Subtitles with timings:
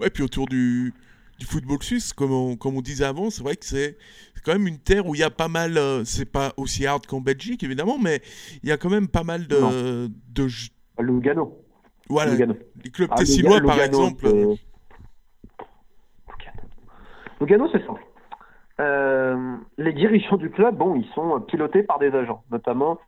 [0.00, 0.92] Ouais, puis autour du,
[1.38, 3.96] du football suisse, comme on, comme on disait avant, c'est vrai que c'est
[4.44, 7.06] quand même une terre où il y a pas mal, euh, c'est pas aussi hard
[7.06, 8.20] qu'en Belgique évidemment, mais
[8.62, 10.08] il y a quand même pas mal de.
[10.32, 10.46] de
[11.00, 11.58] Lugano.
[12.08, 14.26] Voilà, les clubs ah, tessinois par exemple.
[17.40, 18.02] Lugano, c'est simple.
[18.80, 22.98] Euh, les dirigeants du club, bon, ils sont pilotés par des agents, notamment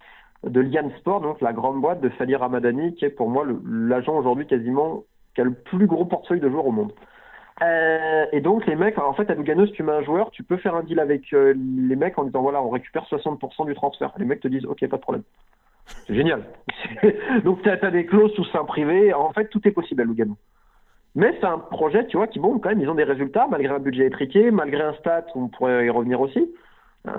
[0.45, 4.17] de Lian Sport, donc la grande boîte de Fali Ramadani, qui est pour moi l'agent
[4.17, 5.05] aujourd'hui quasiment
[5.35, 6.93] qui a le plus gros portefeuille de joueurs au monde.
[7.63, 10.43] Euh, et donc les mecs, en fait à Lugano, si tu mets un joueur, tu
[10.43, 11.55] peux faire un deal avec euh,
[11.89, 14.13] les mecs en disant voilà, on récupère 60% du transfert.
[14.17, 15.25] Les mecs te disent ok, pas de problème.
[16.07, 16.45] C'est génial.
[17.45, 19.13] donc tu as, des clauses sous sein privé.
[19.13, 20.37] En fait, tout est possible à Lugano.
[21.17, 23.75] Mais c'est un projet, tu vois, qui, bon, quand même, ils ont des résultats, malgré
[23.75, 26.49] un budget étriqué, malgré un stat, on pourrait y revenir aussi.
[27.09, 27.13] Euh,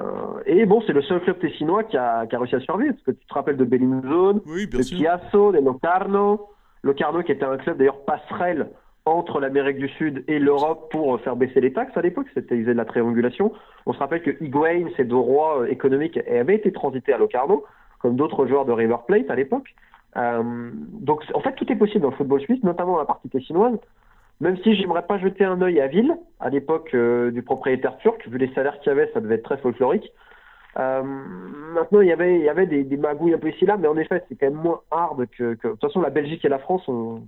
[0.45, 3.03] et bon, c'est le seul club tessinois qui a, qui a réussi à survivre, parce
[3.03, 6.47] que tu te rappelles de Bellinzone, de Chiasso, de Locarno.
[6.83, 8.69] Locarno qui était un club d'ailleurs passerelle
[9.05, 12.65] entre l'Amérique du Sud et l'Europe pour faire baisser les taxes à l'époque, c'était ils
[12.65, 13.51] de la triangulation.
[13.85, 17.65] On se rappelle que Higuain, ces deux rois économiques, avaient été transités à Locarno,
[17.99, 19.73] comme d'autres joueurs de River Plate à l'époque.
[20.17, 23.29] Euh, donc en fait tout est possible dans le football suisse, notamment dans la partie
[23.29, 23.79] tessinoise.
[24.39, 28.27] Même si j'aimerais pas jeter un œil à Ville, à l'époque euh, du propriétaire turc,
[28.27, 30.11] vu les salaires qu'il y avait, ça devait être très folklorique.
[30.79, 33.87] Euh, maintenant, il y avait, y avait des, des magouilles un peu ici là, mais
[33.87, 36.49] en effet, c'est quand même moins hard que, que, De toute façon, la Belgique et
[36.49, 37.23] la France, on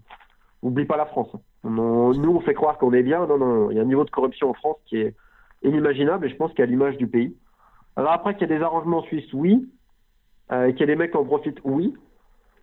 [0.61, 1.35] n'oublie pas la France.
[1.63, 3.25] nous, on fait croire qu'on est bien.
[3.25, 5.13] Non, non, il y a un niveau de corruption en France qui est
[5.63, 7.35] inimaginable, et je pense qu'à l'image du pays.
[7.95, 9.69] Alors après, qu'il y a des arrangements suisses, oui.
[10.51, 11.93] Euh, qu'il y a des mecs qui en profitent, oui.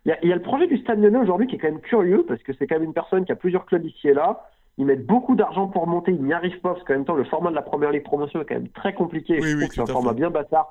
[0.06, 2.42] Il y, a, le projet du Stade Lyonnais aujourd'hui qui est quand même curieux parce
[2.42, 4.48] que c'est quand même une personne qui a plusieurs clubs ici et là.
[4.78, 7.24] Ils mettent beaucoup d'argent pour monter, ils n'y arrivent pas parce qu'en même temps le
[7.24, 9.38] format de la première ligue promotion est quand même très compliqué.
[9.40, 10.68] Oui, oui, c'est un format bien bâtard.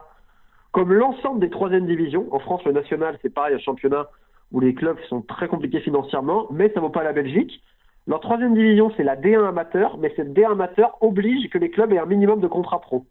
[0.71, 4.07] Comme l'ensemble des troisième divisions, en France le national c'est pareil, un championnat
[4.51, 7.61] où les clubs sont très compliqués financièrement, mais ça vaut pas la Belgique.
[8.07, 11.91] Leur troisième division c'est la D1 amateur, mais cette D1 amateur oblige que les clubs
[11.93, 13.05] aient un minimum de contrats pro.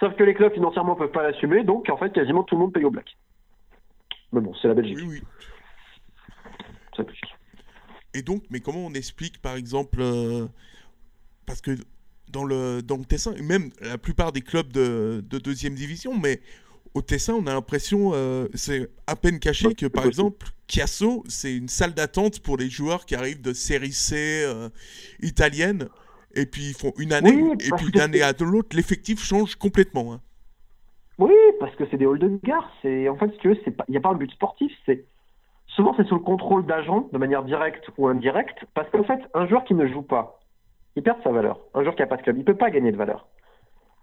[0.00, 2.72] Sauf que les clubs financièrement peuvent pas l'assumer, donc en fait quasiment tout le monde
[2.72, 3.16] paye au black.
[4.32, 4.98] Mais bon, c'est la Belgique.
[5.00, 7.04] Oui, oui.
[8.18, 10.46] Et donc, mais comment on explique, par exemple, euh,
[11.46, 11.70] parce que
[12.32, 16.40] dans le, dans le Tessin, même la plupart des clubs de, de deuxième division, mais
[16.94, 21.54] au Tessin, on a l'impression, euh, c'est à peine caché que, par exemple, Chiasso, c'est
[21.54, 24.68] une salle d'attente pour les joueurs qui arrivent de série C euh,
[25.20, 25.88] italienne,
[26.34, 30.12] et puis ils font une année, et puis d'une année à l'autre, l'effectif change complètement.
[30.12, 30.20] Hein.
[31.18, 32.68] Oui, parce que c'est des halls de gare.
[32.82, 34.72] C'est en fait, si tu veux, il n'y a pas un but sportif.
[34.86, 35.04] C'est
[35.78, 39.46] souvent c'est sous le contrôle d'agents, de manière directe ou indirecte, parce qu'en fait, un
[39.46, 40.40] joueur qui ne joue pas,
[40.96, 41.60] il perd sa valeur.
[41.72, 43.28] Un joueur qui n'a pas de club, il peut pas gagner de valeur.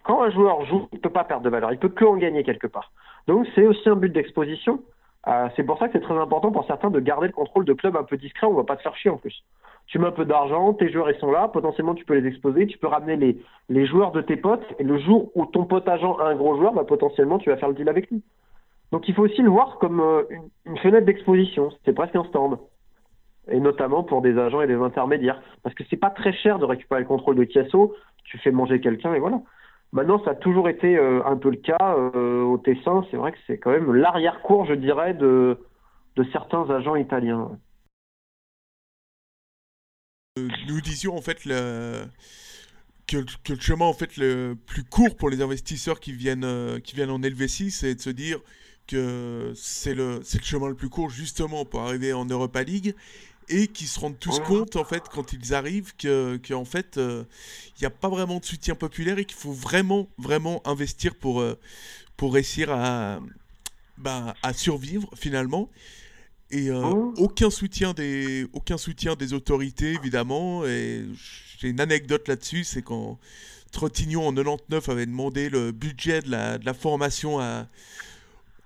[0.06, 1.74] Quand un joueur joue, il peut pas perdre de valeur.
[1.74, 2.94] Il peut que en gagner quelque part.
[3.28, 4.80] Donc c'est aussi un but d'exposition.
[5.28, 7.74] Euh, c'est pour ça que c'est très important pour certains de garder le contrôle de
[7.74, 8.47] club un peu discret.
[8.47, 9.44] On va pas te faire chier en plus
[9.88, 12.68] tu mets un peu d'argent, tes joueurs ils sont là, potentiellement tu peux les exposer,
[12.68, 13.38] tu peux ramener les,
[13.69, 16.56] les joueurs de tes potes, et le jour où ton pote agent a un gros
[16.58, 18.24] joueur, bah, potentiellement tu vas faire le deal avec lui.
[18.91, 20.23] Donc il faut aussi le voir comme euh,
[20.66, 22.57] une, fenêtre d'exposition, c'est presque un stand.
[23.47, 25.41] Et notamment pour des agents et des intermédiaires.
[25.63, 28.79] Parce que c'est pas très cher de récupérer le contrôle de Kiasso, tu fais manger
[28.79, 29.41] quelqu'un et voilà.
[29.91, 33.06] Maintenant, ça a toujours été euh, un peu le cas euh, au Tessin.
[33.12, 35.57] C'est vrai que c'est quand même l'arrière-cour, je dirais, de,
[36.31, 37.52] certains agents italiens
[40.67, 42.06] nous disions en fait que,
[43.17, 47.23] le chemin en fait le plus court pour les investisseurs qui viennent, qui viennent en
[47.23, 48.41] Helvétie, c'est de se dire
[48.88, 52.96] que c'est le, le chemin le plus court justement pour arriver en Europa League
[53.50, 56.97] et qui se rendent tous compte en fait quand ils arrivent que, que en fait
[56.97, 57.23] euh,
[57.78, 61.41] il n'y a pas vraiment de soutien populaire et qu'il faut vraiment vraiment investir pour,
[61.41, 61.57] euh,
[62.18, 63.19] pour réussir à,
[63.97, 65.69] bah, à survivre finalement
[66.52, 67.13] et euh, oh.
[67.17, 70.66] aucun, soutien des, aucun soutien des autorités, évidemment.
[70.66, 71.06] Et
[71.57, 73.19] j'ai une anecdote là-dessus, c'est quand
[73.72, 77.67] Trottignon, en 99, avait demandé le budget de la, de la formation à,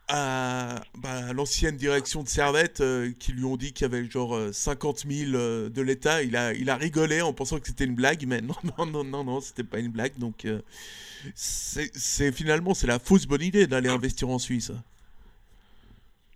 [0.09, 4.38] à, bah, l'ancienne direction de Servette, euh, qui lui ont dit qu'il y avait genre
[4.52, 6.24] 50 euh, 000 de l'État.
[6.24, 9.04] Il a, il a rigolé en pensant que c'était une blague, mais non, non, non,
[9.04, 10.18] non, non c'était pas une blague.
[10.18, 10.45] Donc,
[11.36, 14.72] c'est finalement, c'est la fausse bonne idée d'aller investir en Suisse.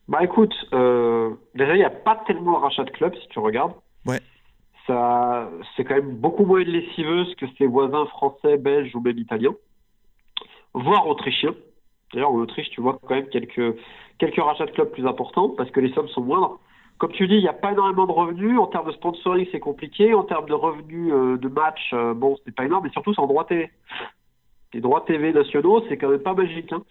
[0.07, 3.39] Bah écoute, euh, déjà il n'y a pas tellement de rachat de club si tu
[3.39, 3.73] regardes.
[4.05, 4.19] Ouais.
[4.85, 9.55] Ça, c'est quand même beaucoup moins lessiveuse que ses voisins français, belges ou même italiens,
[10.73, 11.55] voire autrichiens.
[12.13, 13.75] D'ailleurs, en Autriche, tu vois quand même quelques,
[14.19, 16.59] quelques rachats de clubs plus importants parce que les sommes sont moindres.
[16.99, 18.59] Comme tu dis, il n'y a pas énormément de revenus.
[18.59, 20.13] En termes de sponsoring, c'est compliqué.
[20.13, 23.21] En termes de revenus euh, de match, euh, bon, c'est pas énorme, mais surtout, c'est
[23.21, 23.69] en droit TV.
[24.73, 26.71] Les droits TV nationaux, c'est quand même pas magique.
[26.71, 26.83] Hein.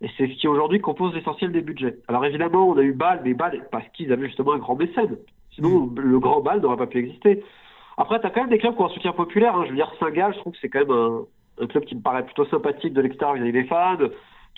[0.00, 1.98] Et c'est ce qui aujourd'hui compose l'essentiel des budgets.
[2.08, 5.18] Alors évidemment, on a eu Bâle, mais Bâle parce qu'ils avaient justement un grand mécène.
[5.54, 6.00] Sinon, mm.
[6.00, 7.44] le grand Bâle n'aurait pas pu exister.
[7.98, 9.54] Après, tu as quand même des clubs qui ont un soutien populaire.
[9.54, 9.64] Hein.
[9.64, 11.26] Je veux dire, Saint-Gall, je trouve que c'est quand même
[11.60, 13.98] un, club qui me paraît plutôt sympathique de l'extérieur vis-à-vis des fans.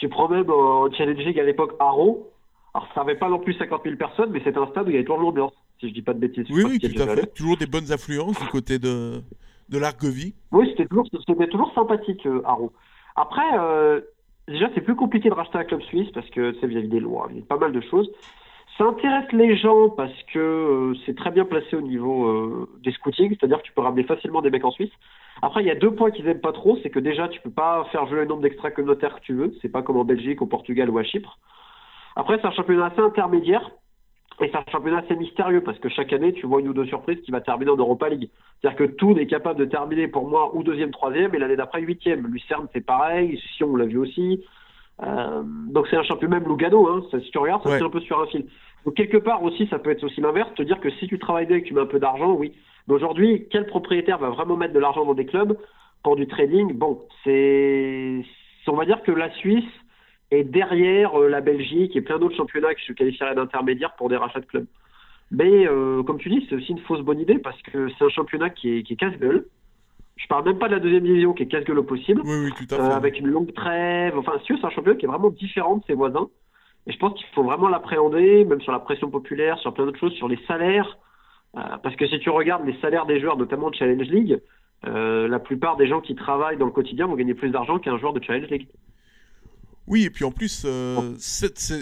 [0.03, 2.29] Tu prends même en Challenge League à l'époque Arrow.
[2.75, 4.95] Alors, ça n'avait pas non plus 50 000 personnes, mais c'était un stade où il
[4.95, 6.45] y avait toujours l'ambiance, si je dis pas de bêtises.
[6.51, 7.33] Oui, oui, tout à fait.
[7.33, 9.23] Toujours des bonnes influences du côté de,
[9.69, 10.35] de l'Argovie.
[10.51, 12.73] Oui, c'était toujours, toujours sympathique, euh, Arrow.
[13.15, 14.01] Après, euh,
[14.49, 17.29] déjà, c'est plus compliqué de racheter un club suisse parce que c'est vis-à-vis des lois,
[17.31, 18.11] il y a pas mal de choses.
[18.79, 22.91] Ça intéresse les gens parce que euh, c'est très bien placé au niveau euh, des
[22.91, 24.91] scootings, c'est-à-dire que tu peux ramener facilement des mecs en Suisse.
[25.41, 27.51] Après, il y a deux points qu'ils aiment pas trop, c'est que déjà, tu peux
[27.51, 29.53] pas faire jouer le nombre d'extra communautaires que tu veux.
[29.63, 31.39] C'est pas comme en Belgique, au Portugal ou à Chypre.
[32.17, 33.71] Après, c'est un championnat assez intermédiaire.
[34.41, 36.87] Et c'est un championnat assez mystérieux parce que chaque année, tu vois une ou deux
[36.87, 38.31] surprises qui va terminer en Europa League.
[38.61, 41.81] C'est-à-dire que tout est capable de terminer pour moi ou deuxième, troisième, et l'année d'après
[41.81, 42.27] huitième.
[42.27, 43.39] Lucerne, c'est pareil.
[43.57, 44.45] Sion, on l'a vu aussi.
[45.03, 46.89] Euh, donc c'est un championnat même Lugano.
[46.89, 47.03] Hein.
[47.11, 48.47] si tu regardes, ça c'est un peu sur un fil.
[48.85, 51.47] Donc quelque part aussi, ça peut être aussi l'inverse, te dire que si tu travailles
[51.47, 52.53] bien et que tu mets un peu d'argent, oui.
[52.89, 55.57] Mais aujourd'hui, quel propriétaire va vraiment mettre de l'argent dans des clubs
[56.03, 56.73] pour du trading?
[56.73, 58.23] Bon, c'est,
[58.67, 59.65] on va dire que la Suisse
[60.31, 64.17] est derrière euh, la Belgique et plein d'autres championnats qui se qualifieraient d'intermédiaires pour des
[64.17, 64.67] rachats de clubs.
[65.31, 68.11] Mais euh, comme tu dis, c'est aussi une fausse bonne idée parce que c'est un
[68.11, 69.47] championnat qui est, qui est casse-gueule.
[70.17, 72.51] Je parle même pas de la deuxième division qui est casse-gueule au possible, oui, oui,
[72.57, 72.83] tout à fait.
[72.83, 74.17] Euh, avec une longue trêve.
[74.19, 76.29] Enfin, si c'est un championnat qui est vraiment différent de ses voisins.
[76.87, 79.99] Et je pense qu'il faut vraiment l'appréhender, même sur la pression populaire, sur plein d'autres
[79.99, 80.99] choses, sur les salaires.
[81.55, 84.41] Parce que si tu regardes les salaires des joueurs, notamment de Challenge League,
[84.85, 88.13] la plupart des gens qui travaillent dans le quotidien vont gagner plus d'argent qu'un joueur
[88.13, 88.69] de Challenge League.
[89.87, 91.15] Oui, et puis en plus, euh,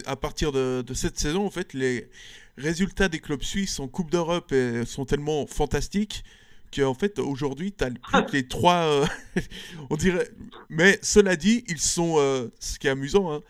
[0.07, 2.09] à partir de, cette saison, en fait, les
[2.57, 4.53] résultats des clubs suisses en Coupe d'Europe
[4.87, 6.25] sont tellement fantastiques
[6.75, 8.85] qu'en fait, aujourd'hui, tu as plus que les trois.
[8.85, 9.07] Euh,
[9.91, 10.29] on dirait.
[10.69, 12.17] Mais cela dit, ils sont.
[12.19, 13.41] Euh, ce qui est amusant, hein,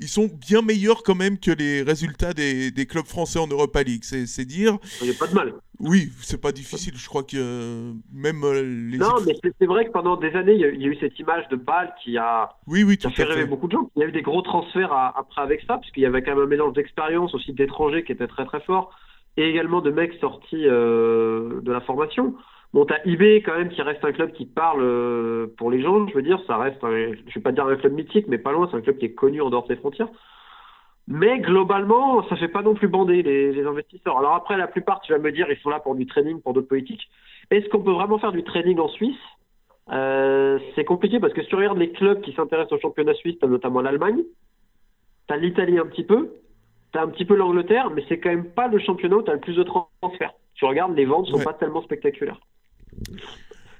[0.00, 3.82] ils sont bien meilleurs quand même que les résultats des, des clubs français en Europa
[3.82, 4.04] League.
[4.04, 4.78] C'est dire.
[5.00, 5.54] Il n'y a pas de mal.
[5.80, 6.94] Oui, c'est pas difficile.
[6.96, 8.98] Je crois que même euh, les.
[8.98, 11.56] Non, mais c'est vrai que pendant des années, il y, a, eu cette image de
[11.56, 13.90] Bâle qui a, oui, oui, fait rêver beaucoup de gens.
[13.96, 16.34] Il y a eu des gros transferts après avec ça, parce qu'il y avait quand
[16.34, 18.90] même un mélange d'expérience aussi d'étrangers qui était très très fort,
[19.36, 22.34] et également de mecs sortis euh, de la formation.
[22.74, 26.06] Bon, t'as IB quand même qui reste un club qui parle euh, pour les gens.
[26.06, 28.52] Je veux dire, ça reste, un, je vais pas dire un club mythique, mais pas
[28.52, 28.68] loin.
[28.70, 30.08] C'est un club qui est connu en dehors des frontières.
[31.06, 34.18] Mais globalement, ça fait pas non plus bander les, investisseurs.
[34.18, 36.52] Alors après, la plupart, tu vas me dire, ils sont là pour du trading, pour
[36.52, 37.08] d'autres politiques.
[37.50, 39.16] Est-ce qu'on peut vraiment faire du trading en Suisse?
[39.90, 43.38] Euh, C'est compliqué parce que si tu regardes les clubs qui s'intéressent au championnat suisse,
[43.38, 44.22] tu as notamment l'Allemagne,
[45.26, 46.34] tu as l'Italie un petit peu,
[46.92, 49.30] tu as un petit peu l'Angleterre, mais c'est quand même pas le championnat où tu
[49.30, 50.34] as le plus de transferts.
[50.56, 52.38] Tu regardes, les ventes sont pas tellement spectaculaires.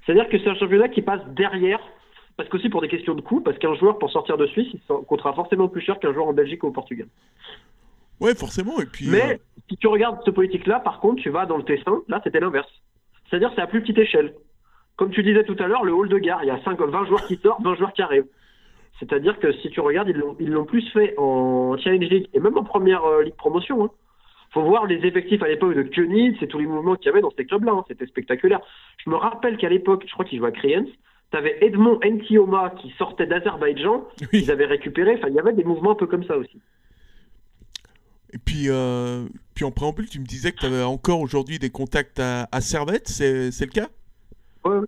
[0.04, 1.80] C'est-à-dire que c'est un championnat qui passe derrière,
[2.36, 4.80] parce qu'aussi pour des questions de coût, parce qu'un joueur pour sortir de Suisse, il
[5.06, 7.08] coûtera forcément plus cher qu'un joueur en Belgique ou au Portugal.
[8.20, 8.80] Ouais, forcément.
[8.80, 9.36] Et puis, Mais euh,
[9.68, 12.70] si tu regardes cette politique-là, par contre, tu vas dans le Tessin, là c'était l'inverse.
[13.28, 14.34] C'est-à-dire c'est à plus petite échelle.
[14.96, 17.06] Comme tu disais tout à l'heure, le hall de gare, il y a 5, 20
[17.06, 18.26] joueurs qui sortent, 20 joueurs qui arrivent.
[18.98, 20.08] C'est-à-dire que si tu regardes,
[20.40, 23.84] ils l'ont plus fait en Challenge League et même en première euh, Ligue Promotion.
[23.84, 23.90] Hein
[24.58, 27.20] faut voir les effectifs à l'époque de Könitz et tous les mouvements qu'il y avait
[27.20, 27.72] dans ces clubs-là.
[27.72, 27.84] Hein.
[27.88, 28.60] C'était spectaculaire.
[29.04, 30.86] Je me rappelle qu'à l'époque, je crois qu'il jouait à Kriens,
[31.30, 34.06] tu avais Edmond Ntioma qui sortait d'Azerbaïdjan.
[34.32, 35.14] Ils avaient récupéré.
[35.16, 36.60] Enfin, il y avait des mouvements un peu comme ça aussi.
[38.32, 41.70] Et puis, euh, puis en préambule, tu me disais que tu avais encore aujourd'hui des
[41.70, 43.08] contacts à, Servette.
[43.08, 43.88] C'est, le cas?
[44.64, 44.78] Ouais.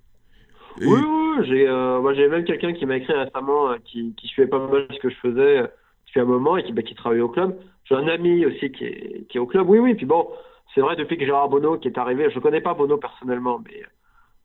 [0.80, 4.28] Oui, oui, j'ai, euh, moi j'ai même quelqu'un qui m'a écrit récemment euh, qui, qui
[4.28, 5.62] suivait pas mal ce que je faisais
[6.06, 7.54] depuis un moment et qui, bah, qui travaille au club.
[7.90, 9.68] J'ai un ami aussi qui est, au club.
[9.68, 9.94] Oui, oui.
[9.94, 10.28] Puis bon,
[10.74, 13.82] c'est vrai, depuis que Gérard Bonneau qui est arrivé, je connais pas Bonneau personnellement, mais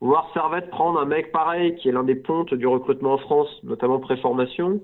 [0.02, 3.50] voir Servette prendre un mec pareil, qui est l'un des pontes du recrutement en France,
[3.64, 4.82] notamment préformation,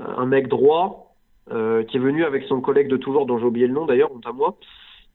[0.00, 1.14] euh, un mec droit,
[1.50, 4.12] euh, qui est venu avec son collègue de toujours, dont j'ai oublié le nom d'ailleurs,
[4.12, 4.56] honte à moi,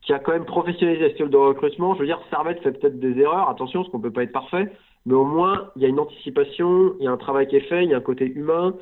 [0.01, 1.93] qui a quand même professionnalisé le style de recrutement.
[1.93, 4.71] Je veux dire, Servette fait peut-être des erreurs, attention, parce qu'on peut pas être parfait,
[5.05, 7.67] mais au moins, il y a une anticipation, il y a un travail qui est
[7.67, 8.77] fait, il y a un côté humain, euh,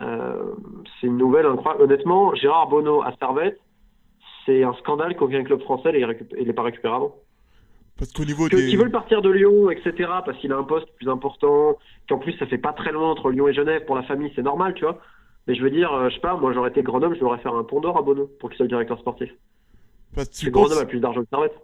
[0.00, 1.84] c'est une nouvelle incroyable.
[1.84, 3.60] Honnêtement, Gérard Bonneau à Servette,
[4.46, 7.14] c'est un scandale qu'aucun club français il n'est pas récupéré avant.
[7.98, 8.76] Parce qu'au niveau que, des...
[8.76, 9.92] veulent partir de Lyon, etc.,
[10.24, 11.76] parce qu'il a un poste plus important,
[12.08, 14.42] qu'en plus ça fait pas très loin entre Lyon et Genève pour la famille, c'est
[14.42, 14.98] normal, tu vois.
[15.46, 17.50] Mais je veux dire, euh, je sais pas, moi j'aurais été Grenoble, je l'aurais fait
[17.50, 19.30] un pont d'or à Bonneau pour qu'il soit le directeur sportif.
[20.14, 21.54] Parce que Grenoble a plus d'argent que Servette.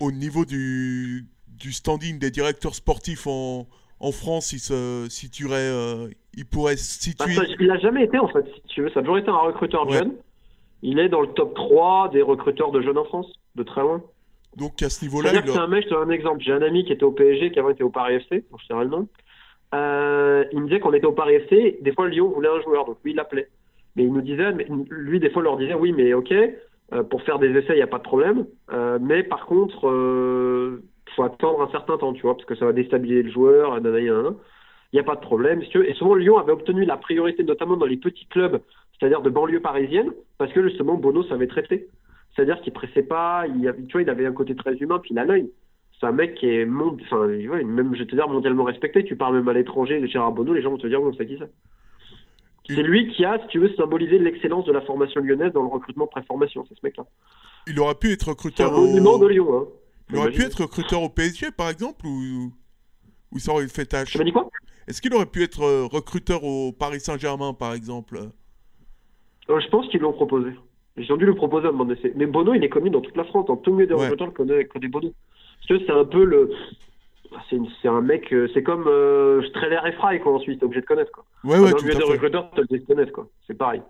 [0.00, 3.66] Au niveau du, du standing des directeurs sportifs en,
[4.00, 7.56] en France, il se situerait, euh, il pourrait se bah, situer.
[7.60, 8.90] il n'a jamais été en fait, si tu veux.
[8.90, 10.14] Ça a toujours été un recruteur jeune.
[10.82, 14.02] Il est dans le top 3 des recruteurs de jeunes en France, de très loin.
[14.56, 15.84] Donc à ce niveau-là, il c'est un mec.
[15.84, 16.42] Je te donne un exemple.
[16.42, 18.84] J'ai un ami qui était au PSG, qui avant était au Paris FC, je dirais
[18.84, 19.08] le nom.
[19.74, 21.78] Euh, il me disait qu'on était au Paris FC.
[21.80, 23.48] Des fois, Lyon voulait un joueur, donc lui il l'appelait.
[23.96, 27.22] Mais il nous disait, mais lui des fois leur disait, oui, mais ok, euh, pour
[27.22, 28.46] faire des essais, il n'y a pas de problème.
[29.00, 29.80] mais par contre,
[31.14, 33.78] faut attendre un certain temps, tu vois, parce que ça va déstabiliser le joueur,
[34.92, 35.62] il n'y a pas de problème.
[35.62, 38.60] Et souvent, Lyon avait obtenu la priorité, notamment dans les petits clubs,
[38.98, 41.88] c'est-à-dire de banlieue parisienne, parce que justement, Bono savait traiter.
[42.34, 45.18] C'est-à-dire qu'il pressait pas, il, tu vois, il avait un côté très humain, puis il
[45.18, 45.50] a l'œil.
[45.98, 49.04] C'est un mec qui est, enfin, même, je vais te dire, mondialement respecté.
[49.04, 51.16] Tu parles même à l'étranger de Gérard Bono, les gens vont te dire, oui, on
[51.16, 51.50] sait qui c'est.
[52.68, 55.68] C'est lui qui a, si tu veux, symbolisé l'excellence de la formation lyonnaise dans le
[55.68, 57.04] recrutement pré-formation, c'est ce mec-là.
[57.66, 58.72] Il aurait pu être recruteur.
[58.72, 58.86] au...
[58.86, 59.66] de Lyon, hein.
[60.10, 62.52] Il aurait pu être recruteur au PSG, par exemple, ou,
[63.32, 64.48] ou ça aurait fait tâche Tu m'as dit quoi?
[64.92, 68.18] Est-ce qu'il aurait pu être euh, recruteur au Paris Saint-Germain, par exemple?
[69.48, 70.50] Euh, Je pense qu'ils l'ont proposé.
[70.98, 72.12] Ils ont dû le proposer à un moment donné.
[72.14, 73.46] Mais Bono, il est connu dans toute la France.
[73.46, 75.14] Dans tout milieu des recruteurs, connaît, connaît Bono.
[75.66, 76.50] Parce que c'est un peu le.
[77.48, 80.82] C'est un mec, euh, c'est comme euh, Streller et Fry, quoi, en Suisse, t'es obligé
[80.82, 81.24] de connaître, quoi.
[81.42, 83.26] Ouais, ouais, dans le milieu des recruteurs, t'es obligé de connaître, quoi.
[83.46, 83.80] C'est pareil.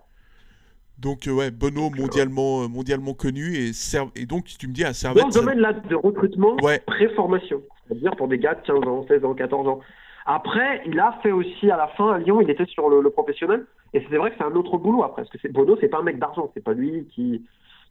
[1.00, 3.73] Donc, ouais, Bono mondialement, mondialement connu et,
[4.14, 5.25] et donc, tu me dis à Servette.
[5.25, 6.54] Dans le domaine là, de recrutement,
[6.87, 7.61] pré-formation.
[7.88, 9.80] C'est-à-dire pour des gars de 15 ans, 16 ans, 14 ans.
[10.26, 13.67] Après, il a fait aussi à la fin à Lyon, il était sur le, professionnel.
[13.93, 15.23] Et c'est vrai que c'est un autre boulot après.
[15.23, 16.50] Parce que Bono, c'est pas un mec d'argent.
[16.55, 17.45] C'est pas lui qui,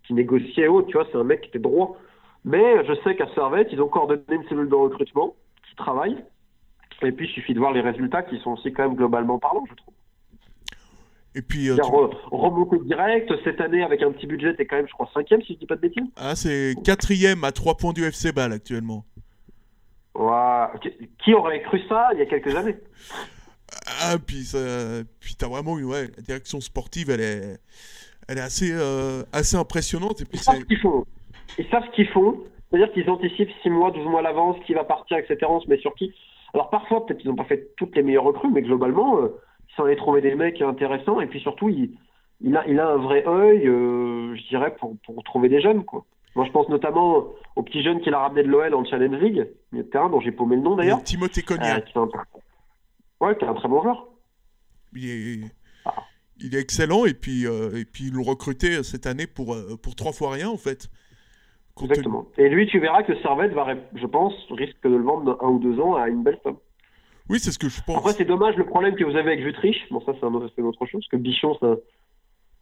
[0.06, 0.84] qui négociait haut.
[0.84, 1.98] Tu vois, c'est un mec qui était droit.
[2.44, 5.36] Mais je sais qu'à Servette, ils ont coordonné une cellule de recrutement
[5.70, 6.18] qui travaille.
[7.04, 9.64] Et puis, il suffit de voir les résultats qui sont aussi quand même globalement parlants,
[9.70, 9.94] je trouve.
[11.34, 11.70] Et puis.
[11.70, 11.76] Euh,
[12.32, 15.54] remonter direct, cette année, avec un petit budget, t'es quand même, je crois, cinquième, si
[15.54, 16.04] je dis pas de bêtises.
[16.16, 19.06] Ah, c'est quatrième à 3 points du FC Ball actuellement.
[21.24, 22.78] Qui aurait cru ça il y a quelques années
[24.02, 24.60] Ah, puis, ça...
[25.20, 27.58] puis t'as vraiment eu, ouais, la direction sportive, elle est,
[28.28, 30.22] elle est assez, euh, assez impressionnante.
[30.22, 31.06] Et puis ils savent ce qu'ils font.
[31.58, 32.44] Ils savent ce qu'ils font.
[32.70, 35.38] C'est-à-dire qu'ils anticipent 6 mois, 12 mois à l'avance, qui va partir, etc.
[35.50, 36.14] On se met sur qui.
[36.54, 39.38] Alors parfois, peut-être qu'ils n'ont pas fait toutes les meilleures recrues, mais globalement, euh,
[39.70, 41.20] ils sont allés trouver des mecs intéressants.
[41.22, 41.92] Et puis surtout, il,
[42.42, 45.84] il, a, il a un vrai œil, euh, je dirais, pour, pour trouver des jeunes,
[45.84, 46.06] quoi.
[46.36, 49.48] Moi, je pense notamment au petit jeune qu'il a ramené de l'OL en Challenge League,
[49.72, 51.04] milieu de terrain, dont j'ai paumé le nom d'ailleurs.
[51.04, 51.84] Timothée Cognac.
[51.84, 52.08] Euh, qui un...
[53.20, 54.08] Ouais, qui est un très bon joueur.
[54.94, 55.52] Il est,
[55.86, 55.94] ah.
[56.40, 59.78] il est excellent et puis, euh, et puis ils l'ont recruté cette année pour, euh,
[59.82, 60.90] pour trois fois rien en fait.
[61.82, 62.28] Exactement.
[62.38, 65.60] Et lui, tu verras que Servette va, je pense, risque de le vendre un ou
[65.60, 66.58] deux ans à une belle somme.
[67.30, 67.98] Oui, c'est ce que je pense.
[67.98, 69.88] Après, c'est dommage le problème que vous avez avec Vutriche.
[69.90, 71.58] Bon, ça, c'est un autre chose, parce que Bichon,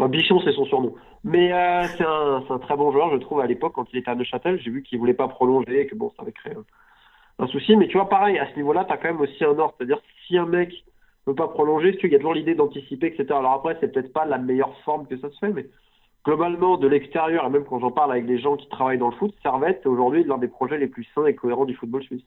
[0.07, 0.95] Bichon, c'est son surnom.
[1.23, 4.15] Mais euh, c'est un, très bon joueur, je trouve, à l'époque, quand il était à
[4.15, 4.59] Neuchâtel.
[4.61, 6.53] J'ai vu qu'il voulait pas prolonger, que bon, ça avait créé
[7.39, 7.75] un, souci.
[7.75, 9.73] Mais tu vois, pareil, à ce niveau-là, tu as quand même aussi un ordre.
[9.77, 10.71] C'est-à-dire, si un mec
[11.27, 13.25] ne veut pas prolonger, il y a toujours l'idée d'anticiper, etc.
[13.31, 15.65] Alors après, c'est peut-être pas la meilleure forme que ça se fait, mais
[16.25, 19.15] globalement, de l'extérieur, et même quand j'en parle avec les gens qui travaillent dans le
[19.15, 22.23] foot, Servette, c'est aujourd'hui l'un des projets les plus sains et cohérents du football suisse.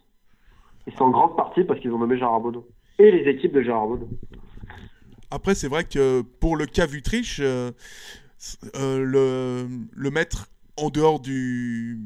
[0.87, 2.43] Et c'est en grande partie parce qu'ils ont nommé Gérard.
[2.99, 3.89] Et les équipes de Gérard.
[5.33, 7.71] Après, c'est vrai que pour le cas Vutriche, euh,
[8.77, 12.01] euh, le, le mettre en dehors du,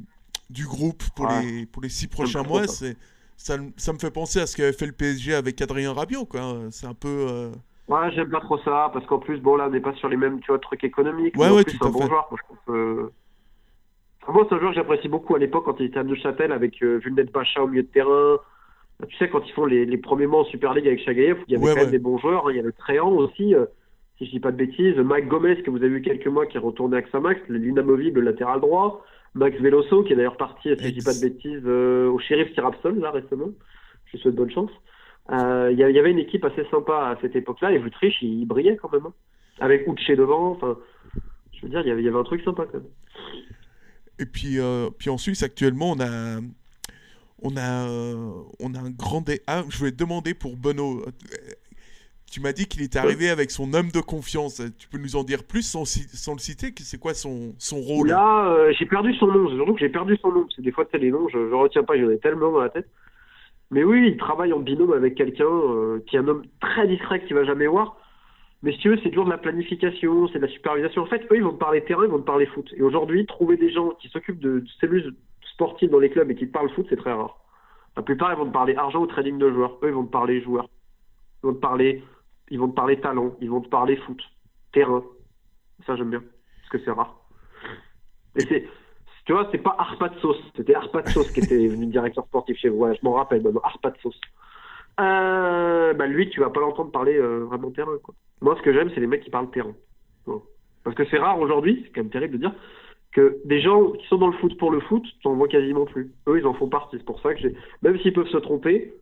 [0.49, 4.47] du groupe pour, les, pour les six prochains mois, ça, ça, me fait penser à
[4.47, 6.28] ce qu'avait fait le PSG avec Adrien Rabiot.
[6.71, 7.26] C'est un peu.
[7.28, 7.50] Euh,
[7.88, 10.16] ouais, j'aime pas trop ça, parce qu'en plus, bon, là, on n'est pas sur les
[10.16, 11.37] mêmes tu vois, trucs économiques.
[11.37, 12.28] Ouais, ouais, c'est un bon joueur.
[12.30, 13.09] Moi, je
[14.28, 16.83] moi, c'est un joueur que j'apprécie beaucoup à l'époque quand il était à Neuchâtel avec
[16.83, 18.38] euh, Vulnet Bacha au milieu de terrain.
[19.09, 21.53] Tu sais, quand ils font les, les premiers mois en Super League avec Chagayev, il
[21.53, 22.47] y avait quand même des bons joueurs.
[22.47, 22.53] Hein.
[22.53, 23.67] Il y avait Tréant aussi, euh,
[24.17, 24.97] si je dis pas de bêtises.
[24.97, 28.61] Mike Gomez, que vous avez vu quelques mois, qui est retourné avec Samax, l'inamovible latéral
[28.61, 29.05] droit.
[29.35, 32.55] Max Veloso, qui est d'ailleurs parti, si je dis pas de bêtises, euh, au shérif
[32.55, 33.50] Tirapsol, là, récemment.
[34.07, 34.71] Je lui souhaite bonne chance.
[35.31, 38.76] Euh, il y, avait une équipe assez sympa à cette époque-là, et Vutriche, il, brillait
[38.76, 39.05] quand même.
[39.05, 39.12] Hein.
[39.61, 40.79] Avec Uche devant, enfin,
[41.53, 42.88] je veux dire, il y, avait, il y avait un truc sympa quand même.
[44.19, 44.59] Et puis,
[44.97, 46.41] puis en Suisse, actuellement, on a
[47.43, 49.40] on a, euh, on a un grand dé.
[49.47, 51.00] Ah, je voulais te demander pour Beno.
[51.00, 51.11] Euh,
[52.31, 54.62] tu m'as dit qu'il était arrivé avec son homme de confiance.
[54.78, 56.75] Tu peux nous en dire plus sans, sans le citer?
[56.78, 58.09] C'est quoi son, son rôle?
[58.09, 59.75] Là, euh, j'ai perdu son nom.
[59.75, 60.47] Que j'ai perdu son nom.
[60.55, 61.97] C'est des fois, tu les noms, je, ne retiens pas.
[61.99, 62.88] J'en ai tellement dans la tête.
[63.71, 65.50] Mais oui, il travaille en binôme avec quelqu'un
[66.07, 67.97] qui est un homme très discret qui va jamais voir.
[68.62, 71.02] Mais si tu veux, c'est toujours de la planification, c'est de la supervision.
[71.02, 72.69] En fait, eux, ils vont te parler terrain, ils vont te parler foot.
[72.76, 75.14] Et aujourd'hui, trouver des gens qui s'occupent de, de cellules
[75.56, 77.38] sportifs dans les clubs et qui te parlent foot, c'est très rare.
[77.96, 79.78] La plupart, ils vont te parler argent ou trading de joueurs.
[79.82, 80.68] Eux, ils vont te parler joueurs.
[81.42, 82.04] Ils vont te parler,
[82.50, 83.34] ils vont te parler talent.
[83.40, 84.22] Ils vont te parler foot,
[84.72, 85.02] terrain.
[85.86, 86.22] Ça, j'aime bien.
[86.60, 87.16] Parce que c'est rare.
[88.36, 88.68] Et c'est,
[89.25, 90.42] tu vois, c'est pas Arpad-Sauce.
[90.56, 92.86] C'était Arpad-Sauce qui était venu directeur sportif chez vous.
[92.92, 93.62] Je m'en rappelle maintenant.
[93.64, 94.20] Arpad-Sauce.
[95.00, 97.92] Euh, bah lui, tu vas pas l'entendre parler euh, vraiment terrain.
[98.42, 99.75] Moi, ce que j'aime, c'est les mecs qui parlent terrain.
[100.84, 102.54] Parce que c'est rare aujourd'hui, c'est quand même terrible de dire,
[103.16, 106.12] que des gens qui sont dans le foot pour le foot, t'en vois quasiment plus.
[106.28, 106.99] Eux, ils en font partie.
[106.99, 107.49] C'est pour ça que
[107.80, 108.92] même s'ils peuvent se tromper,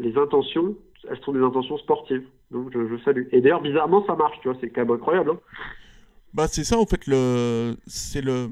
[0.00, 0.74] les intentions,
[1.08, 2.24] elles sont des intentions sportives.
[2.50, 3.28] Donc je, salue.
[3.30, 5.30] Et d'ailleurs, bizarrement, ça marche, tu vois, c'est quand même incroyable.
[5.30, 5.38] Hein.
[6.32, 7.76] bah, c'est ça, en fait, le...
[7.86, 8.48] c'est le.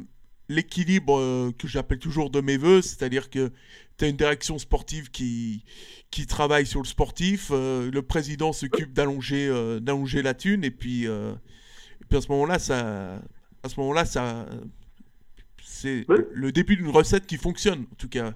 [0.48, 3.50] l'équilibre euh, que j'appelle toujours de mes voeux, c'est-à-dire que
[3.98, 5.64] tu as une direction sportive qui,
[6.12, 10.70] qui travaille sur le sportif, euh, le président s'occupe d'allonger euh, d'allonger la thune, et
[10.70, 11.08] puis,
[12.08, 13.20] puis à ce moment-là, ça,
[13.64, 14.46] à ce moment-là, ça,
[15.82, 18.32] c'est le début d'une recette qui fonctionne, en tout cas.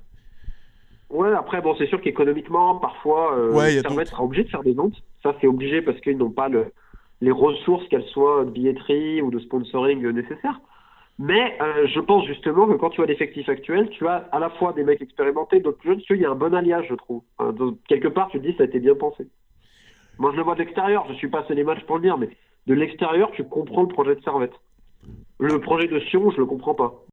[1.09, 4.73] Ouais, après, bon, c'est sûr qu'économiquement, parfois, euh, ouais, Servette sera obligé de faire des
[4.73, 5.00] ventes.
[5.23, 6.73] Ça, c'est obligé parce qu'ils n'ont pas le,
[7.21, 10.61] les ressources, qu'elles soient de billetterie ou de sponsoring nécessaires.
[11.19, 14.50] Mais euh, je pense justement que quand tu as l'effectif actuel, tu as à la
[14.50, 17.23] fois des mecs expérimentés, d'autres jeunes, il y a un bon alliage, je trouve.
[17.88, 19.29] quelque part, tu te dis, ça a été bien pensé.
[20.19, 22.29] Moi, je le vois de l'extérieur, je suis passé les matchs pour le dire, mais
[22.67, 24.55] de l'extérieur, tu comprends le projet de Servette.
[25.38, 27.03] Le projet de Sion, je le comprends pas.